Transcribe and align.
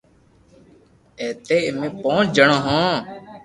ائمي 1.25 1.59
امي 1.69 1.87
پونچ 2.01 2.25
جڻو 2.35 2.57
ھون 2.65 2.87